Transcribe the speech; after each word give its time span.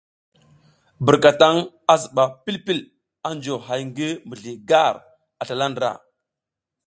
Birkataŋ 1.05 1.55
a 1.93 1.95
zuba 2.01 2.25
pil 2.43 2.57
pil 2.65 2.79
a 3.27 3.29
juyo 3.41 3.55
hay 3.65 3.81
ngi 3.89 4.09
mizli 4.27 4.53
gar 4.69 4.95
ar 5.39 5.45
slala 5.47 5.65
ndra. 5.71 5.91